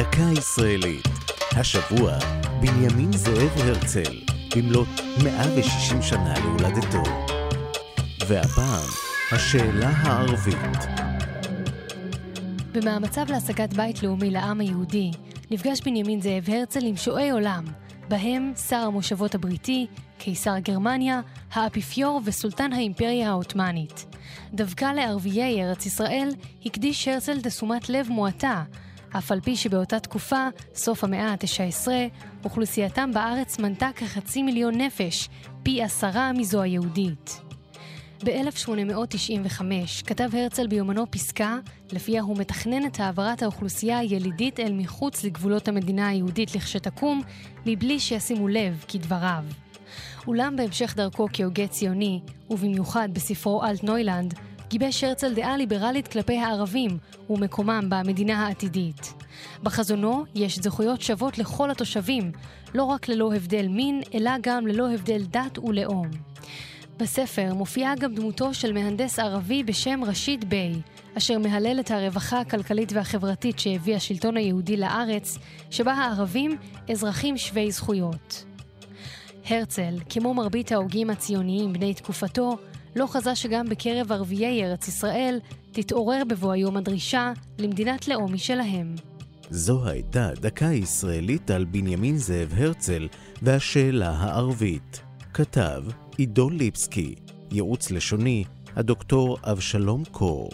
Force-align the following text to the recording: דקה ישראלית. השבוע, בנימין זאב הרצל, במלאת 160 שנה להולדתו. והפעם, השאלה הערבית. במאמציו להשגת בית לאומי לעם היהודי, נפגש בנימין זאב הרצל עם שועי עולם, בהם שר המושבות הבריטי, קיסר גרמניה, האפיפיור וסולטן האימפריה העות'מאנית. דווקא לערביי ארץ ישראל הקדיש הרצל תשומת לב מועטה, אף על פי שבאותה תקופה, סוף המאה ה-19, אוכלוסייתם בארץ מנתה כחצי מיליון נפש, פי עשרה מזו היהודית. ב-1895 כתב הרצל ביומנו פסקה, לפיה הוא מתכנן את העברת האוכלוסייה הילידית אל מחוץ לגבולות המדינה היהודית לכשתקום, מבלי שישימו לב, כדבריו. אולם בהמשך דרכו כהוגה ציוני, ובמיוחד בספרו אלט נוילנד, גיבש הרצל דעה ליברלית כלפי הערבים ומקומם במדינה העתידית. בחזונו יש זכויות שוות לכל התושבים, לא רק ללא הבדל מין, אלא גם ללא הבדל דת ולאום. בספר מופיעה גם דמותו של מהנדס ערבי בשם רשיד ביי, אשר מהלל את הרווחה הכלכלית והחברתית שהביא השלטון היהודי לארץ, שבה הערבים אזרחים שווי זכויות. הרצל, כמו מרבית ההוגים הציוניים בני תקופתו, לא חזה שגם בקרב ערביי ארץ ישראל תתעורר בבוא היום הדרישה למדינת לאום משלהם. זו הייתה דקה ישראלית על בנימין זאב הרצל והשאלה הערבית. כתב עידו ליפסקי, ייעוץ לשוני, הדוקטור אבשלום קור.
דקה 0.00 0.38
ישראלית. 0.38 1.08
השבוע, 1.56 2.18
בנימין 2.60 3.12
זאב 3.12 3.50
הרצל, 3.56 4.20
במלאת 4.56 4.88
160 5.22 6.02
שנה 6.02 6.34
להולדתו. 6.38 7.02
והפעם, 8.26 8.88
השאלה 9.32 9.88
הערבית. 9.88 10.78
במאמציו 12.72 13.26
להשגת 13.28 13.74
בית 13.74 14.02
לאומי 14.02 14.30
לעם 14.30 14.60
היהודי, 14.60 15.10
נפגש 15.50 15.80
בנימין 15.80 16.20
זאב 16.20 16.50
הרצל 16.50 16.84
עם 16.84 16.96
שועי 16.96 17.30
עולם, 17.30 17.64
בהם 18.08 18.52
שר 18.68 18.76
המושבות 18.76 19.34
הבריטי, 19.34 19.86
קיסר 20.18 20.58
גרמניה, 20.58 21.20
האפיפיור 21.52 22.20
וסולטן 22.24 22.72
האימפריה 22.72 23.28
העות'מאנית. 23.28 24.06
דווקא 24.54 24.84
לערביי 24.84 25.64
ארץ 25.64 25.86
ישראל 25.86 26.28
הקדיש 26.66 27.08
הרצל 27.08 27.40
תשומת 27.40 27.88
לב 27.88 28.08
מועטה, 28.10 28.62
אף 29.18 29.32
על 29.32 29.40
פי 29.40 29.56
שבאותה 29.56 30.00
תקופה, 30.00 30.46
סוף 30.74 31.04
המאה 31.04 31.30
ה-19, 31.30 31.88
אוכלוסייתם 32.44 33.10
בארץ 33.14 33.58
מנתה 33.58 33.90
כחצי 33.96 34.42
מיליון 34.42 34.80
נפש, 34.80 35.28
פי 35.62 35.82
עשרה 35.82 36.32
מזו 36.32 36.62
היהודית. 36.62 37.40
ב-1895 38.24 39.62
כתב 40.06 40.28
הרצל 40.32 40.66
ביומנו 40.66 41.10
פסקה, 41.10 41.58
לפיה 41.92 42.22
הוא 42.22 42.36
מתכנן 42.36 42.86
את 42.86 43.00
העברת 43.00 43.42
האוכלוסייה 43.42 43.98
הילידית 43.98 44.60
אל 44.60 44.72
מחוץ 44.72 45.24
לגבולות 45.24 45.68
המדינה 45.68 46.08
היהודית 46.08 46.54
לכשתקום, 46.54 47.22
מבלי 47.66 48.00
שישימו 48.00 48.48
לב, 48.48 48.84
כדבריו. 48.88 49.44
אולם 50.26 50.56
בהמשך 50.56 50.94
דרכו 50.96 51.26
כהוגה 51.32 51.66
ציוני, 51.66 52.20
ובמיוחד 52.50 53.08
בספרו 53.12 53.64
אלט 53.64 53.82
נוילנד, 53.82 54.34
גיבש 54.70 55.04
הרצל 55.04 55.34
דעה 55.34 55.56
ליברלית 55.56 56.08
כלפי 56.08 56.38
הערבים 56.38 56.98
ומקומם 57.30 57.86
במדינה 57.88 58.46
העתידית. 58.46 59.14
בחזונו 59.62 60.24
יש 60.34 60.58
זכויות 60.58 61.00
שוות 61.00 61.38
לכל 61.38 61.70
התושבים, 61.70 62.32
לא 62.74 62.84
רק 62.84 63.08
ללא 63.08 63.34
הבדל 63.34 63.68
מין, 63.68 64.00
אלא 64.14 64.30
גם 64.40 64.66
ללא 64.66 64.92
הבדל 64.92 65.22
דת 65.22 65.58
ולאום. 65.58 66.06
בספר 66.96 67.54
מופיעה 67.54 67.94
גם 67.94 68.14
דמותו 68.14 68.54
של 68.54 68.72
מהנדס 68.72 69.18
ערבי 69.18 69.62
בשם 69.62 70.04
רשיד 70.04 70.50
ביי, 70.50 70.74
אשר 71.18 71.38
מהלל 71.38 71.80
את 71.80 71.90
הרווחה 71.90 72.40
הכלכלית 72.40 72.92
והחברתית 72.92 73.58
שהביא 73.58 73.96
השלטון 73.96 74.36
היהודי 74.36 74.76
לארץ, 74.76 75.38
שבה 75.70 75.92
הערבים 75.92 76.56
אזרחים 76.90 77.36
שווי 77.36 77.70
זכויות. 77.70 78.44
הרצל, 79.48 79.98
כמו 80.08 80.34
מרבית 80.34 80.72
ההוגים 80.72 81.10
הציוניים 81.10 81.72
בני 81.72 81.94
תקופתו, 81.94 82.56
לא 82.96 83.06
חזה 83.06 83.34
שגם 83.34 83.68
בקרב 83.68 84.12
ערביי 84.12 84.64
ארץ 84.64 84.88
ישראל 84.88 85.40
תתעורר 85.72 86.22
בבוא 86.28 86.52
היום 86.52 86.76
הדרישה 86.76 87.32
למדינת 87.58 88.08
לאום 88.08 88.34
משלהם. 88.34 88.94
זו 89.50 89.86
הייתה 89.86 90.30
דקה 90.40 90.72
ישראלית 90.72 91.50
על 91.50 91.64
בנימין 91.64 92.16
זאב 92.16 92.54
הרצל 92.56 93.08
והשאלה 93.42 94.10
הערבית. 94.10 95.00
כתב 95.34 95.82
עידו 96.16 96.50
ליפסקי, 96.50 97.14
ייעוץ 97.50 97.90
לשוני, 97.90 98.44
הדוקטור 98.76 99.38
אבשלום 99.42 100.04
קור. 100.10 100.50